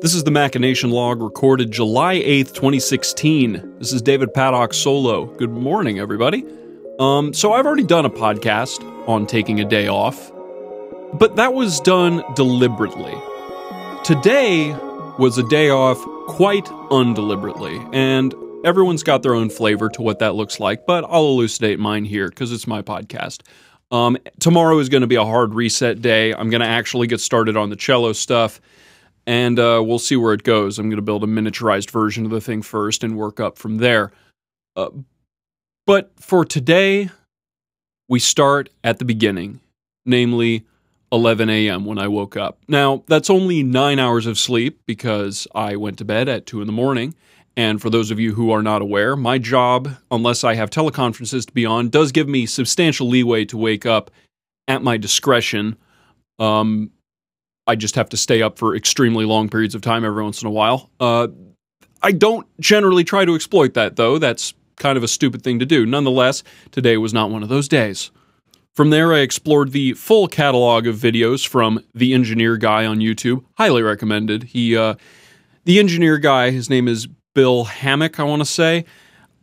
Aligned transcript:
This 0.00 0.14
is 0.14 0.24
the 0.24 0.30
Machination 0.30 0.90
Log 0.90 1.22
recorded 1.22 1.70
July 1.70 2.16
8th, 2.16 2.52
2016. 2.52 3.78
This 3.78 3.94
is 3.94 4.02
David 4.02 4.34
Paddock 4.34 4.74
solo. 4.74 5.24
Good 5.24 5.52
morning, 5.52 5.98
everybody. 5.98 6.44
Um, 6.98 7.32
so 7.32 7.54
I've 7.54 7.64
already 7.64 7.82
done 7.82 8.04
a 8.04 8.10
podcast 8.10 8.84
on 9.08 9.26
taking 9.26 9.58
a 9.58 9.64
day 9.64 9.88
off, 9.88 10.30
but 11.14 11.36
that 11.36 11.54
was 11.54 11.80
done 11.80 12.22
deliberately. 12.34 13.14
Today 14.04 14.74
was 15.18 15.38
a 15.38 15.48
day 15.48 15.70
off 15.70 15.98
quite 16.26 16.68
undeliberately, 16.90 17.80
and 17.94 18.34
everyone's 18.66 19.02
got 19.02 19.22
their 19.22 19.34
own 19.34 19.48
flavor 19.48 19.88
to 19.88 20.02
what 20.02 20.18
that 20.18 20.34
looks 20.34 20.60
like, 20.60 20.84
but 20.84 21.04
I'll 21.08 21.24
elucidate 21.24 21.78
mine 21.78 22.04
here 22.04 22.28
because 22.28 22.52
it's 22.52 22.66
my 22.66 22.82
podcast. 22.82 23.40
Um, 23.90 24.18
tomorrow 24.40 24.78
is 24.78 24.90
going 24.90 25.00
to 25.00 25.06
be 25.06 25.14
a 25.14 25.24
hard 25.24 25.54
reset 25.54 26.02
day. 26.02 26.34
I'm 26.34 26.50
going 26.50 26.60
to 26.60 26.66
actually 26.66 27.06
get 27.06 27.20
started 27.20 27.56
on 27.56 27.70
the 27.70 27.76
cello 27.76 28.12
stuff 28.12 28.60
and 29.26 29.58
uh, 29.58 29.82
we'll 29.84 29.98
see 29.98 30.16
where 30.16 30.32
it 30.32 30.44
goes. 30.44 30.78
I'm 30.78 30.88
going 30.88 30.96
to 30.96 31.02
build 31.02 31.24
a 31.24 31.26
miniaturized 31.26 31.90
version 31.90 32.24
of 32.24 32.30
the 32.30 32.40
thing 32.40 32.62
first 32.62 33.02
and 33.02 33.16
work 33.16 33.40
up 33.40 33.58
from 33.58 33.78
there. 33.78 34.12
Uh, 34.76 34.90
but 35.86 36.12
for 36.16 36.44
today, 36.44 37.10
we 38.08 38.18
start 38.20 38.70
at 38.84 38.98
the 38.98 39.04
beginning, 39.04 39.60
namely 40.04 40.64
11 41.12 41.48
a.m. 41.48 41.84
when 41.84 41.98
I 41.98 42.08
woke 42.08 42.36
up. 42.36 42.58
Now, 42.68 43.04
that's 43.06 43.30
only 43.30 43.62
nine 43.62 43.98
hours 43.98 44.26
of 44.26 44.38
sleep 44.38 44.80
because 44.86 45.46
I 45.54 45.76
went 45.76 45.98
to 45.98 46.04
bed 46.04 46.28
at 46.28 46.46
2 46.46 46.60
in 46.60 46.66
the 46.66 46.72
morning. 46.72 47.14
And 47.56 47.80
for 47.80 47.88
those 47.88 48.10
of 48.10 48.20
you 48.20 48.34
who 48.34 48.50
are 48.50 48.62
not 48.62 48.82
aware, 48.82 49.16
my 49.16 49.38
job, 49.38 49.88
unless 50.10 50.44
I 50.44 50.54
have 50.54 50.68
teleconferences 50.68 51.46
to 51.46 51.52
be 51.52 51.64
on, 51.64 51.88
does 51.88 52.12
give 52.12 52.28
me 52.28 52.44
substantial 52.44 53.08
leeway 53.08 53.46
to 53.46 53.56
wake 53.56 53.86
up 53.86 54.10
at 54.68 54.82
my 54.82 54.98
discretion. 54.98 55.76
Um, 56.38 56.90
I 57.66 57.74
just 57.74 57.94
have 57.96 58.08
to 58.10 58.16
stay 58.16 58.42
up 58.42 58.58
for 58.58 58.74
extremely 58.74 59.24
long 59.24 59.48
periods 59.48 59.74
of 59.74 59.80
time 59.80 60.04
every 60.04 60.22
once 60.22 60.40
in 60.40 60.46
a 60.46 60.50
while. 60.50 60.90
Uh, 61.00 61.28
I 62.02 62.12
don't 62.12 62.46
generally 62.60 63.04
try 63.04 63.24
to 63.24 63.34
exploit 63.34 63.74
that, 63.74 63.96
though. 63.96 64.18
That's 64.18 64.54
kind 64.76 64.96
of 64.96 65.02
a 65.02 65.08
stupid 65.08 65.42
thing 65.42 65.58
to 65.58 65.66
do. 65.66 65.86
Nonetheless, 65.86 66.42
today 66.70 66.96
was 66.96 67.12
not 67.12 67.30
one 67.30 67.42
of 67.42 67.48
those 67.48 67.68
days. 67.68 68.10
From 68.74 68.90
there, 68.90 69.14
I 69.14 69.20
explored 69.20 69.72
the 69.72 69.94
full 69.94 70.28
catalog 70.28 70.86
of 70.86 70.96
videos 70.96 71.46
from 71.48 71.82
the 71.94 72.12
Engineer 72.12 72.58
Guy 72.58 72.84
on 72.84 72.98
YouTube. 72.98 73.42
Highly 73.56 73.82
recommended. 73.82 74.44
He, 74.44 74.76
uh, 74.76 74.96
the 75.64 75.78
Engineer 75.78 76.18
Guy, 76.18 76.50
his 76.50 76.68
name 76.68 76.86
is 76.86 77.08
Bill 77.34 77.64
Hammack, 77.64 78.20
I 78.20 78.24
want 78.24 78.42
to 78.42 78.46
say. 78.46 78.84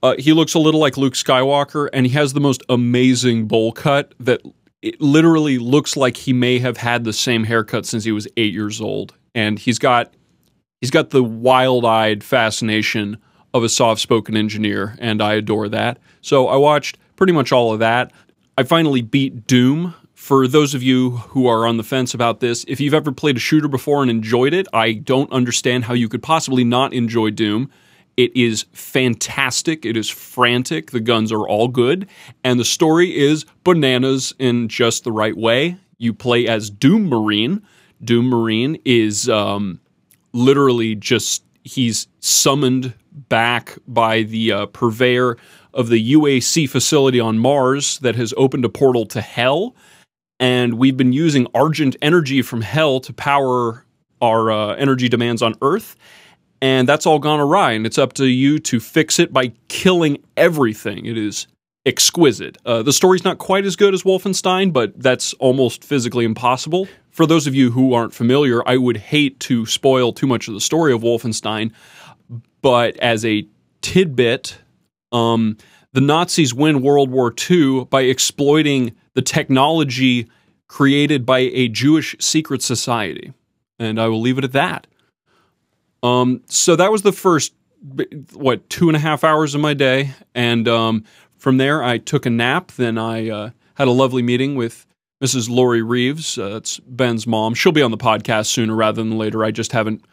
Uh, 0.04 0.16
he 0.20 0.34
looks 0.34 0.54
a 0.54 0.60
little 0.60 0.80
like 0.80 0.98
Luke 0.98 1.14
Skywalker, 1.14 1.90
and 1.94 2.06
he 2.06 2.12
has 2.14 2.34
the 2.34 2.40
most 2.40 2.62
amazing 2.70 3.48
bowl 3.48 3.72
cut 3.72 4.14
that 4.20 4.42
it 4.84 5.00
literally 5.00 5.58
looks 5.58 5.96
like 5.96 6.18
he 6.18 6.34
may 6.34 6.60
have 6.60 6.76
had 6.76 7.06
the 7.06 7.14
same 7.14 7.46
haircut 7.46 7.86
since 7.86 8.04
he 8.04 8.12
was 8.12 8.28
eight 8.36 8.54
years 8.54 8.82
old, 8.82 9.16
and 9.34 9.58
he's 9.58 9.80
got 9.80 10.14
he's 10.82 10.92
got 10.92 11.12
the 11.12 11.24
wild-eyed 11.24 12.22
fascination 12.24 13.18
of 13.54 13.64
a 13.64 13.70
soft-spoken 13.70 14.36
engineer, 14.36 14.98
and 15.00 15.22
I 15.22 15.36
adore 15.36 15.70
that. 15.70 16.00
So 16.20 16.50
I 16.50 16.58
watched 16.58 16.98
pretty 17.16 17.32
much 17.32 17.54
all 17.54 17.72
of 17.72 17.80
that. 17.80 18.12
I 18.58 18.64
finally 18.64 19.02
beat 19.02 19.48
Doom. 19.48 19.96
For 20.14 20.48
those 20.48 20.74
of 20.74 20.84
you 20.84 21.12
who 21.12 21.48
are 21.48 21.66
on 21.66 21.78
the 21.78 21.84
fence 21.84 22.14
about 22.14 22.42
this, 22.42 22.66
if 22.68 22.82
you've 22.82 22.94
ever 22.94 23.12
played 23.12 23.38
a 23.38 23.40
shooter 23.40 23.68
before 23.68 24.02
and 24.02 24.12
enjoyed 24.12 24.54
it, 24.54 24.68
I 24.74 24.94
don't 24.94 25.32
understand 25.32 25.86
how 25.86 25.94
you 25.94 26.10
could 26.10 26.24
possibly 26.24 26.64
not 26.64 26.94
enjoy 26.94 27.30
Doom. 27.30 27.70
It 28.16 28.36
is 28.36 28.66
fantastic. 28.74 29.86
It 29.86 29.98
is 29.98 30.10
frantic. 30.10 30.92
The 30.92 31.00
guns 31.00 31.32
are 31.32 31.48
all 31.48 31.68
good. 31.68 32.08
And 32.44 32.60
the 32.60 32.66
story 32.66 33.16
is 33.16 33.46
bananas 33.64 34.34
in 34.38 34.68
just 34.68 35.04
the 35.04 35.12
right 35.12 35.36
way. 35.36 35.78
You 35.98 36.14
play 36.14 36.48
as 36.48 36.70
Doom 36.70 37.08
Marine. 37.08 37.62
Doom 38.04 38.28
Marine 38.28 38.78
is 38.86 39.30
um, 39.30 39.80
literally 40.32 40.96
just, 40.96 41.44
he's 41.64 42.08
summoned 42.20 42.94
back 43.30 43.78
by 43.88 44.24
the 44.24 44.52
uh, 44.52 44.66
purveyor 44.68 45.38
of 45.74 45.90
the 45.90 46.14
UAC 46.14 46.70
facility 46.70 47.20
on 47.20 47.40
Mars 47.40 47.98
that 48.00 48.16
has 48.16 48.34
opened 48.38 48.66
a 48.66 48.70
portal 48.70 49.06
to 49.08 49.22
hell. 49.22 49.76
And 50.40 50.76
we've 50.76 50.98
been 50.98 51.14
using 51.14 51.48
Argent 51.56 51.96
energy 52.02 52.42
from 52.42 52.62
hell 52.62 53.00
to 53.00 53.14
power 53.14 53.86
our 54.22 54.52
uh, 54.52 54.76
energy 54.76 55.10
demands 55.10 55.42
on 55.42 55.56
Earth 55.62 55.96
and 56.64 56.88
that's 56.88 57.06
all 57.06 57.20
gone 57.20 57.42
awry. 57.42 57.74
And 57.74 57.86
it's 57.86 57.98
up 57.98 58.14
to 58.14 58.26
you 58.26 58.58
to 58.60 58.80
fix 58.80 59.20
it 59.20 59.34
by 59.34 59.52
killing 59.68 60.24
everything. 60.38 61.06
It 61.06 61.18
is 61.18 61.46
exquisite. 61.86 62.58
Uh, 62.66 62.82
the 62.82 62.94
story's 62.94 63.26
not 63.26 63.38
quite 63.38 63.66
as 63.66 63.76
good 63.76 63.94
as 63.94 64.04
Wolfenstein, 64.04 64.72
but 64.72 64.98
that's 64.98 65.34
almost 65.34 65.84
physically 65.84 66.24
impossible. 66.24 66.88
For 67.12 67.26
those 67.26 67.48
of 67.48 67.54
you 67.54 67.72
who 67.72 67.94
aren't 67.94 68.14
familiar, 68.14 68.66
I 68.66 68.78
would 68.78 68.96
hate 68.96 69.42
to 69.42 69.66
spoil 69.66 70.14
too 70.14 70.26
much 70.26 70.48
of 70.48 70.54
the 70.54 70.62
story 70.62 70.94
of 70.94 71.02
Wolfenstein, 71.02 71.74
but 72.62 72.96
as 73.00 73.26
a 73.26 73.46
tidbit, 73.82 74.58
um, 75.12 75.58
the 75.92 76.00
Nazis 76.00 76.54
win 76.54 76.82
World 76.82 77.12
War 77.12 77.36
II 77.52 77.86
by 77.90 78.04
exploiting 78.04 78.96
the 79.16 79.22
technology 79.22 80.30
created 80.70 81.26
by 81.26 81.40
a 81.40 81.68
Jewish 81.68 82.16
secret 82.22 82.62
society. 82.62 83.34
And 83.80 84.00
I 84.00 84.08
will 84.08 84.22
leave 84.22 84.38
it 84.38 84.46
at 84.46 84.54
that. 84.54 84.88
Um, 86.04 86.42
so 86.48 86.76
that 86.76 86.92
was 86.92 87.02
the 87.02 87.12
first, 87.12 87.54
what, 88.34 88.70
two 88.70 88.90
and 88.90 88.96
a 88.96 89.00
half 89.00 89.24
hours 89.24 89.56
of 89.56 89.62
my 89.62 89.74
day. 89.74 90.12
And 90.36 90.68
um, 90.68 91.06
from 91.38 91.58
there, 91.58 91.82
I 91.84 91.98
took 91.98 92.26
a 92.26 92.30
nap. 92.30 92.72
Then 92.74 92.98
I 92.98 93.30
uh, 93.30 93.50
had 93.76 93.88
a 93.88 93.92
lovely 93.92 94.22
meeting 94.22 94.56
with 94.56 94.86
Mrs. 95.24 95.50
Lori 95.50 95.82
Reeves. 95.82 96.38
Uh, 96.38 96.50
that's 96.50 96.80
Ben's 96.80 97.26
mom. 97.26 97.54
She'll 97.54 97.72
be 97.72 97.82
on 97.82 97.92
the 97.92 97.98
podcast 97.98 98.48
sooner 98.48 98.76
rather 98.76 99.02
than 99.02 99.18
later. 99.18 99.44
I 99.44 99.52
just 99.52 99.72
haven't 99.72 100.06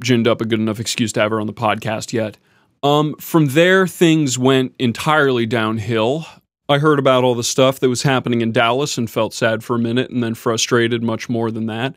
ginned 0.00 0.28
up 0.28 0.40
a 0.40 0.44
good 0.44 0.60
enough 0.60 0.80
excuse 0.80 1.12
to 1.12 1.20
have 1.20 1.32
her 1.32 1.40
on 1.40 1.46
the 1.46 1.52
podcast 1.52 2.12
yet. 2.12 2.38
Um, 2.82 3.14
from 3.16 3.46
there, 3.46 3.86
things 3.86 4.38
went 4.38 4.74
entirely 4.78 5.46
downhill. 5.46 6.26
I 6.68 6.78
heard 6.78 6.98
about 6.98 7.24
all 7.24 7.34
the 7.34 7.42
stuff 7.42 7.80
that 7.80 7.88
was 7.88 8.02
happening 8.02 8.40
in 8.40 8.52
Dallas 8.52 8.96
and 8.96 9.10
felt 9.10 9.34
sad 9.34 9.64
for 9.64 9.76
a 9.76 9.78
minute 9.78 10.10
and 10.10 10.22
then 10.22 10.34
frustrated 10.34 11.02
much 11.02 11.28
more 11.28 11.50
than 11.50 11.66
that. 11.66 11.96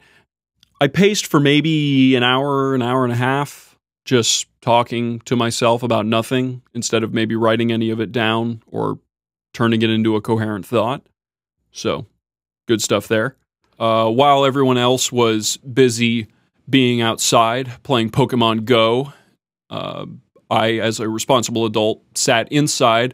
I 0.79 0.87
paced 0.87 1.25
for 1.25 1.39
maybe 1.39 2.15
an 2.15 2.23
hour, 2.23 2.75
an 2.75 2.81
hour 2.81 3.03
and 3.03 3.13
a 3.13 3.17
half, 3.17 3.77
just 4.05 4.47
talking 4.61 5.19
to 5.21 5.35
myself 5.35 5.81
about 5.83 6.05
nothing 6.05 6.61
instead 6.73 7.03
of 7.03 7.13
maybe 7.13 7.35
writing 7.35 7.71
any 7.71 7.89
of 7.89 7.99
it 7.99 8.11
down 8.11 8.61
or 8.67 8.99
turning 9.53 9.81
it 9.81 9.89
into 9.89 10.15
a 10.15 10.21
coherent 10.21 10.65
thought. 10.65 11.07
So, 11.71 12.05
good 12.67 12.81
stuff 12.81 13.07
there. 13.07 13.35
Uh, 13.79 14.09
while 14.09 14.45
everyone 14.45 14.77
else 14.77 15.11
was 15.11 15.57
busy 15.57 16.27
being 16.69 17.01
outside 17.01 17.71
playing 17.83 18.11
Pokemon 18.11 18.65
Go, 18.65 19.13
uh, 19.69 20.05
I, 20.49 20.73
as 20.73 20.99
a 20.99 21.09
responsible 21.09 21.65
adult, 21.65 22.01
sat 22.15 22.51
inside 22.51 23.13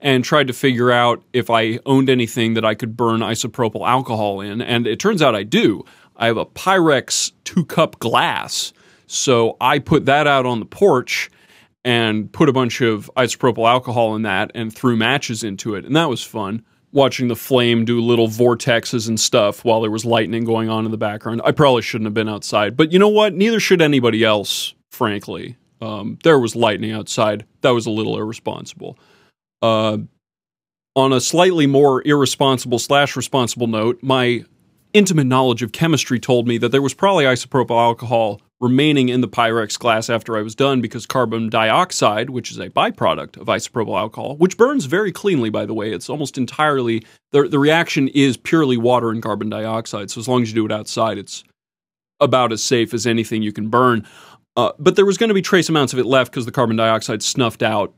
and 0.00 0.22
tried 0.22 0.48
to 0.48 0.52
figure 0.52 0.90
out 0.90 1.22
if 1.32 1.48
I 1.48 1.78
owned 1.86 2.10
anything 2.10 2.54
that 2.54 2.64
I 2.64 2.74
could 2.74 2.96
burn 2.96 3.20
isopropyl 3.20 3.88
alcohol 3.88 4.40
in. 4.40 4.60
And 4.60 4.86
it 4.86 4.98
turns 4.98 5.22
out 5.22 5.34
I 5.34 5.44
do. 5.44 5.84
I 6.16 6.26
have 6.26 6.36
a 6.36 6.46
Pyrex 6.46 7.32
two 7.44 7.64
cup 7.64 7.98
glass. 7.98 8.72
So 9.06 9.56
I 9.60 9.78
put 9.78 10.06
that 10.06 10.26
out 10.26 10.46
on 10.46 10.60
the 10.60 10.66
porch 10.66 11.30
and 11.84 12.32
put 12.32 12.48
a 12.48 12.52
bunch 12.52 12.80
of 12.80 13.10
isopropyl 13.16 13.68
alcohol 13.68 14.16
in 14.16 14.22
that 14.22 14.50
and 14.54 14.74
threw 14.74 14.96
matches 14.96 15.44
into 15.44 15.74
it. 15.74 15.84
And 15.84 15.94
that 15.96 16.08
was 16.08 16.22
fun. 16.22 16.64
Watching 16.92 17.28
the 17.28 17.36
flame 17.36 17.84
do 17.84 18.00
little 18.00 18.28
vortexes 18.28 19.08
and 19.08 19.18
stuff 19.18 19.64
while 19.64 19.80
there 19.80 19.90
was 19.90 20.04
lightning 20.04 20.44
going 20.44 20.68
on 20.68 20.84
in 20.84 20.90
the 20.90 20.96
background. 20.96 21.42
I 21.44 21.50
probably 21.52 21.82
shouldn't 21.82 22.06
have 22.06 22.14
been 22.14 22.28
outside. 22.28 22.76
But 22.76 22.92
you 22.92 22.98
know 22.98 23.08
what? 23.08 23.34
Neither 23.34 23.60
should 23.60 23.82
anybody 23.82 24.24
else, 24.24 24.74
frankly. 24.92 25.56
Um, 25.80 26.18
there 26.22 26.38
was 26.38 26.56
lightning 26.56 26.92
outside. 26.92 27.44
That 27.60 27.70
was 27.70 27.86
a 27.86 27.90
little 27.90 28.16
irresponsible. 28.16 28.96
Uh, 29.60 29.98
on 30.96 31.12
a 31.12 31.20
slightly 31.20 31.66
more 31.66 32.06
irresponsible 32.06 32.78
slash 32.78 33.16
responsible 33.16 33.66
note, 33.66 33.98
my 34.02 34.44
intimate 34.94 35.26
knowledge 35.26 35.62
of 35.62 35.72
chemistry 35.72 36.18
told 36.18 36.48
me 36.48 36.56
that 36.58 36.70
there 36.70 36.80
was 36.80 36.94
probably 36.94 37.24
isopropyl 37.24 37.78
alcohol 37.78 38.40
remaining 38.60 39.10
in 39.10 39.20
the 39.20 39.28
Pyrex 39.28 39.78
glass 39.78 40.08
after 40.08 40.38
I 40.38 40.42
was 40.42 40.54
done 40.54 40.80
because 40.80 41.04
carbon 41.04 41.50
dioxide, 41.50 42.30
which 42.30 42.50
is 42.50 42.58
a 42.58 42.70
byproduct 42.70 43.36
of 43.36 43.48
isopropyl 43.48 43.98
alcohol, 43.98 44.36
which 44.36 44.56
burns 44.56 44.86
very 44.86 45.12
cleanly, 45.12 45.50
by 45.50 45.66
the 45.66 45.74
way, 45.74 45.92
it's 45.92 46.08
almost 46.08 46.38
entirely 46.38 47.04
the, 47.32 47.46
the 47.48 47.58
reaction 47.58 48.08
is 48.08 48.36
purely 48.36 48.76
water 48.76 49.10
and 49.10 49.22
carbon 49.22 49.50
dioxide. 49.50 50.10
So 50.10 50.20
as 50.20 50.28
long 50.28 50.42
as 50.42 50.48
you 50.48 50.54
do 50.54 50.64
it 50.64 50.72
outside, 50.72 51.18
it's 51.18 51.44
about 52.20 52.52
as 52.52 52.62
safe 52.62 52.94
as 52.94 53.06
anything 53.06 53.42
you 53.42 53.52
can 53.52 53.68
burn. 53.68 54.06
Uh, 54.56 54.72
but 54.78 54.94
there 54.94 55.04
was 55.04 55.18
going 55.18 55.28
to 55.28 55.34
be 55.34 55.42
trace 55.42 55.68
amounts 55.68 55.92
of 55.92 55.98
it 55.98 56.06
left 56.06 56.30
because 56.30 56.46
the 56.46 56.52
carbon 56.52 56.76
dioxide 56.76 57.22
snuffed 57.22 57.62
out 57.62 57.92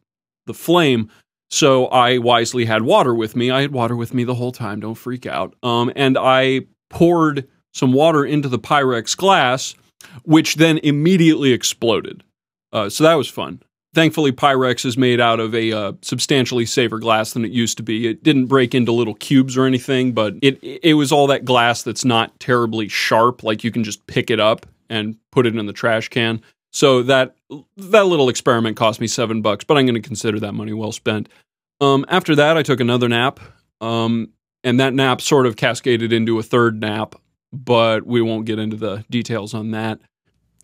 the 0.47 0.55
flame. 0.55 1.11
So 1.51 1.87
I 1.89 2.19
wisely 2.19 2.65
had 2.65 2.83
water 2.83 3.15
with 3.15 3.37
me. 3.37 3.51
I 3.51 3.61
had 3.61 3.73
water 3.73 3.95
with 3.95 4.15
me 4.15 4.25
the 4.25 4.35
whole 4.35 4.53
time. 4.53 4.81
Don't 4.81 4.95
freak 4.95 5.27
out. 5.27 5.55
Um, 5.63 5.93
and 5.95 6.17
I 6.19 6.63
poured 6.89 7.49
some 7.73 7.93
water 7.93 8.25
into 8.25 8.49
the 8.49 8.59
Pyrex 8.59 9.17
glass, 9.17 9.75
which 10.25 10.57
then 10.57 10.79
immediately 10.79 11.53
exploded. 11.53 12.23
Uh, 12.73 12.89
so 12.89 13.05
that 13.05 13.15
was 13.15 13.29
fun. 13.29 13.63
Thankfully, 13.95 14.31
Pyrex 14.31 14.85
is 14.85 14.99
made 14.99 15.21
out 15.21 15.41
of 15.41 15.55
a 15.55 15.73
uh, 15.73 15.93
substantially 16.03 16.67
safer 16.67 16.99
glass 16.99 17.33
than 17.33 17.47
it 17.47 17.51
used 17.51 17.79
to 17.79 17.83
be. 17.83 18.07
It 18.07 18.23
didn't 18.23 18.47
break 18.47 18.75
into 18.75 18.93
little 18.93 19.15
cubes 19.15 19.57
or 19.57 19.65
anything, 19.65 20.13
but 20.13 20.35
it 20.43 20.59
it 20.63 20.95
was 20.95 21.13
all 21.13 21.27
that 21.29 21.47
glass 21.47 21.83
that's 21.83 22.05
not 22.05 22.39
terribly 22.39 22.89
sharp, 22.89 23.43
like 23.43 23.65
you 23.65 23.71
can 23.71 23.85
just 23.85 24.07
pick 24.07 24.31
it 24.31 24.39
up 24.39 24.67
and 24.91 25.17
put 25.33 25.47
it 25.47 25.57
in 25.57 25.65
the 25.65 25.73
trash 25.73 26.09
can. 26.09 26.43
So 26.73 27.03
that 27.05 27.37
that 27.79 28.07
little 28.07 28.29
experiment 28.29 28.77
cost 28.77 29.01
me 29.01 29.07
seven 29.07 29.41
bucks, 29.41 29.65
but 29.65 29.79
I'm 29.79 29.87
going 29.87 29.95
to 29.95 30.07
consider 30.07 30.39
that 30.41 30.53
money 30.53 30.75
well 30.75 30.93
spent. 30.93 31.31
Um, 31.81 32.05
after 32.09 32.35
that, 32.35 32.59
I 32.59 32.63
took 32.63 32.81
another 32.81 33.09
nap, 33.09 33.41
um, 33.81 34.31
and 34.67 34.81
that 34.81 34.93
nap 34.93 35.21
sort 35.21 35.47
of 35.47 35.55
cascaded 35.55 36.13
into 36.13 36.41
a 36.41 36.43
third 36.43 36.81
nap, 36.81 37.15
but 37.53 38.05
we 38.05 38.21
won't 38.21 38.47
get 38.47 38.59
into 38.59 38.77
the 38.77 39.05
details 39.09 39.55
on 39.55 39.71
that. 39.71 40.01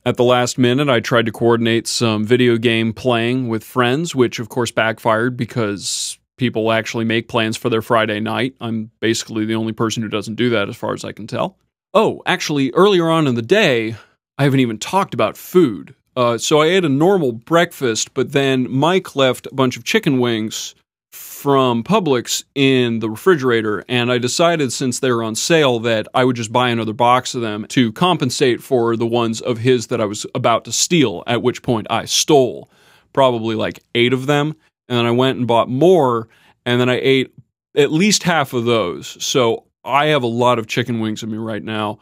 At 0.04 0.16
the 0.16 0.24
last 0.24 0.58
minute, 0.58 0.88
I 0.88 0.98
tried 0.98 1.26
to 1.26 1.32
coordinate 1.32 1.86
some 1.86 2.24
video 2.24 2.56
game 2.56 2.92
playing 2.92 3.46
with 3.46 3.62
friends, 3.62 4.12
which 4.12 4.40
of 4.40 4.48
course 4.48 4.72
backfired 4.72 5.36
because 5.36 6.18
people 6.36 6.72
actually 6.72 7.04
make 7.04 7.28
plans 7.28 7.56
for 7.56 7.70
their 7.70 7.80
Friday 7.80 8.18
night. 8.18 8.56
I'm 8.60 8.90
basically 8.98 9.44
the 9.44 9.54
only 9.54 9.72
person 9.72 10.02
who 10.02 10.08
doesn't 10.08 10.34
do 10.34 10.50
that, 10.50 10.68
as 10.68 10.76
far 10.76 10.94
as 10.94 11.04
I 11.04 11.12
can 11.12 11.28
tell. 11.28 11.56
Oh, 11.94 12.22
actually, 12.26 12.72
earlier 12.72 13.08
on 13.08 13.28
in 13.28 13.36
the 13.36 13.40
day, 13.42 13.94
I 14.36 14.42
haven't 14.42 14.58
even 14.58 14.78
talked 14.78 15.14
about 15.14 15.36
food. 15.36 15.94
Uh, 16.16 16.38
so 16.38 16.60
I 16.60 16.66
ate 16.66 16.84
a 16.84 16.88
normal 16.88 17.30
breakfast, 17.30 18.14
but 18.14 18.32
then 18.32 18.68
Mike 18.68 19.14
left 19.14 19.46
a 19.46 19.54
bunch 19.54 19.76
of 19.76 19.84
chicken 19.84 20.18
wings 20.18 20.74
from 21.12 21.84
Publix 21.84 22.44
in 22.54 23.00
the 23.00 23.10
refrigerator, 23.10 23.84
and 23.88 24.10
I 24.10 24.18
decided 24.18 24.72
since 24.72 25.00
they 25.00 25.10
were 25.12 25.22
on 25.22 25.34
sale 25.34 25.78
that 25.80 26.08
I 26.14 26.24
would 26.24 26.36
just 26.36 26.52
buy 26.52 26.70
another 26.70 26.92
box 26.92 27.34
of 27.34 27.42
them 27.42 27.66
to 27.68 27.92
compensate 27.92 28.62
for 28.62 28.96
the 28.96 29.06
ones 29.06 29.40
of 29.40 29.58
his 29.58 29.88
that 29.88 30.00
I 30.00 30.04
was 30.04 30.26
about 30.34 30.64
to 30.64 30.72
steal, 30.72 31.22
at 31.26 31.42
which 31.42 31.62
point 31.62 31.86
I 31.90 32.06
stole 32.06 32.70
probably 33.12 33.54
like 33.54 33.80
eight 33.94 34.12
of 34.12 34.26
them 34.26 34.56
and 34.88 34.98
then 34.98 35.06
I 35.06 35.10
went 35.10 35.38
and 35.38 35.46
bought 35.46 35.68
more, 35.68 36.28
and 36.66 36.80
then 36.80 36.88
I 36.88 37.00
ate 37.00 37.32
at 37.74 37.92
least 37.92 38.24
half 38.24 38.52
of 38.52 38.64
those. 38.64 39.16
So 39.24 39.64
I 39.84 40.06
have 40.06 40.22
a 40.22 40.26
lot 40.26 40.58
of 40.58 40.66
chicken 40.66 41.00
wings 41.00 41.22
in 41.22 41.30
me 41.30 41.38
right 41.38 41.62
now. 41.62 41.98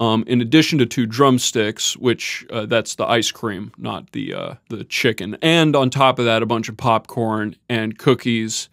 Um, 0.00 0.24
in 0.26 0.40
addition 0.40 0.78
to 0.78 0.86
two 0.86 1.06
drumsticks, 1.06 1.96
which 1.96 2.44
uh, 2.50 2.66
that's 2.66 2.96
the 2.96 3.06
ice 3.06 3.30
cream, 3.30 3.70
not 3.78 4.10
the 4.12 4.34
uh, 4.34 4.54
the 4.68 4.82
chicken, 4.84 5.36
and 5.42 5.76
on 5.76 5.90
top 5.90 6.18
of 6.18 6.24
that, 6.24 6.42
a 6.42 6.46
bunch 6.46 6.68
of 6.68 6.76
popcorn 6.76 7.54
and 7.68 7.96
cookies, 7.96 8.68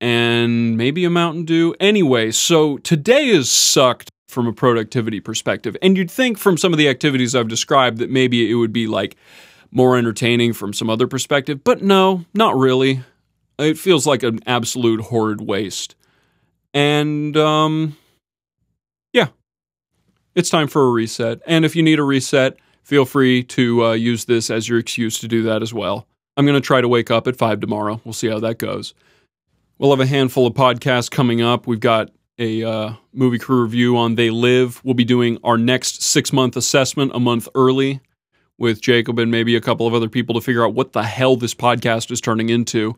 and 0.00 0.78
maybe 0.78 1.04
a 1.04 1.10
Mountain 1.10 1.44
Dew. 1.44 1.74
Anyway, 1.80 2.30
so 2.30 2.78
today 2.78 3.26
is 3.26 3.50
sucked 3.50 4.10
from 4.26 4.46
a 4.46 4.52
productivity 4.54 5.20
perspective, 5.20 5.76
and 5.82 5.98
you'd 5.98 6.10
think 6.10 6.38
from 6.38 6.56
some 6.56 6.72
of 6.72 6.78
the 6.78 6.88
activities 6.88 7.34
I've 7.34 7.48
described 7.48 7.98
that 7.98 8.08
maybe 8.08 8.50
it 8.50 8.54
would 8.54 8.72
be 8.72 8.86
like 8.86 9.16
more 9.70 9.98
entertaining 9.98 10.54
from 10.54 10.72
some 10.72 10.88
other 10.88 11.06
perspective, 11.06 11.62
but 11.62 11.82
no, 11.82 12.24
not 12.32 12.56
really. 12.56 13.02
It 13.58 13.76
feels 13.76 14.06
like 14.06 14.22
an 14.22 14.40
absolute 14.46 15.00
horrid 15.02 15.40
waste. 15.40 15.94
And, 16.72 17.36
um, 17.36 17.96
it's 20.34 20.50
time 20.50 20.68
for 20.68 20.86
a 20.86 20.90
reset. 20.90 21.40
And 21.46 21.64
if 21.64 21.76
you 21.76 21.82
need 21.82 21.98
a 21.98 22.02
reset, 22.02 22.56
feel 22.82 23.04
free 23.04 23.42
to 23.44 23.84
uh, 23.84 23.92
use 23.92 24.24
this 24.24 24.50
as 24.50 24.68
your 24.68 24.78
excuse 24.78 25.18
to 25.20 25.28
do 25.28 25.42
that 25.44 25.62
as 25.62 25.72
well. 25.72 26.06
I'm 26.36 26.46
going 26.46 26.60
to 26.60 26.66
try 26.66 26.80
to 26.80 26.88
wake 26.88 27.10
up 27.10 27.26
at 27.26 27.36
5 27.36 27.60
tomorrow. 27.60 28.00
We'll 28.04 28.12
see 28.12 28.28
how 28.28 28.40
that 28.40 28.58
goes. 28.58 28.94
We'll 29.78 29.90
have 29.90 30.00
a 30.00 30.06
handful 30.06 30.46
of 30.46 30.54
podcasts 30.54 31.10
coming 31.10 31.40
up. 31.42 31.66
We've 31.66 31.80
got 31.80 32.10
a 32.38 32.64
uh, 32.64 32.92
movie 33.12 33.38
crew 33.38 33.62
review 33.62 33.96
on 33.96 34.16
They 34.16 34.30
Live. 34.30 34.80
We'll 34.84 34.94
be 34.94 35.04
doing 35.04 35.38
our 35.44 35.56
next 35.56 36.02
six 36.02 36.32
month 36.32 36.56
assessment 36.56 37.12
a 37.14 37.20
month 37.20 37.48
early 37.54 38.00
with 38.58 38.80
Jacob 38.80 39.18
and 39.18 39.30
maybe 39.30 39.56
a 39.56 39.60
couple 39.60 39.86
of 39.86 39.94
other 39.94 40.08
people 40.08 40.34
to 40.34 40.40
figure 40.40 40.64
out 40.64 40.74
what 40.74 40.92
the 40.92 41.02
hell 41.02 41.36
this 41.36 41.54
podcast 41.54 42.10
is 42.10 42.20
turning 42.20 42.48
into. 42.48 42.96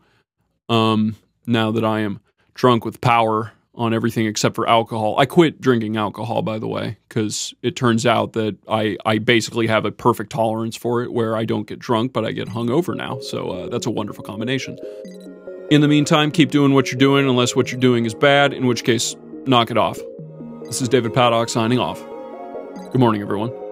Um, 0.68 1.16
now 1.46 1.70
that 1.70 1.84
I 1.84 2.00
am 2.00 2.20
drunk 2.54 2.84
with 2.84 3.00
power 3.00 3.52
on 3.76 3.92
everything 3.92 4.26
except 4.26 4.56
for 4.56 4.68
alcohol. 4.68 5.18
I 5.18 5.26
quit 5.26 5.60
drinking 5.60 5.96
alcohol, 5.96 6.42
by 6.42 6.58
the 6.58 6.66
way, 6.66 6.98
because 7.08 7.54
it 7.62 7.76
turns 7.76 8.06
out 8.06 8.32
that 8.32 8.56
I, 8.68 8.96
I 9.04 9.18
basically 9.18 9.66
have 9.66 9.84
a 9.84 9.92
perfect 9.92 10.30
tolerance 10.30 10.76
for 10.76 11.02
it 11.02 11.12
where 11.12 11.36
I 11.36 11.44
don't 11.44 11.66
get 11.66 11.78
drunk, 11.78 12.12
but 12.12 12.24
I 12.24 12.32
get 12.32 12.48
hungover 12.48 12.96
now. 12.96 13.20
So 13.20 13.50
uh, 13.50 13.68
that's 13.68 13.86
a 13.86 13.90
wonderful 13.90 14.24
combination. 14.24 14.78
In 15.70 15.80
the 15.80 15.88
meantime, 15.88 16.30
keep 16.30 16.50
doing 16.50 16.74
what 16.74 16.90
you're 16.90 16.98
doing 16.98 17.28
unless 17.28 17.56
what 17.56 17.70
you're 17.72 17.80
doing 17.80 18.06
is 18.06 18.14
bad, 18.14 18.52
in 18.52 18.66
which 18.66 18.84
case, 18.84 19.16
knock 19.46 19.70
it 19.70 19.76
off. 19.76 19.98
This 20.64 20.80
is 20.80 20.88
David 20.88 21.12
Paddock 21.12 21.48
signing 21.48 21.78
off. 21.78 22.00
Good 22.92 23.00
morning, 23.00 23.20
everyone. 23.20 23.65